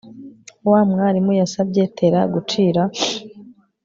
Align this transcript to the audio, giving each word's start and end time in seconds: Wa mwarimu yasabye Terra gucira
Wa 0.71 0.81
mwarimu 0.89 1.31
yasabye 1.41 1.83
Terra 1.97 2.21
gucira 2.33 2.81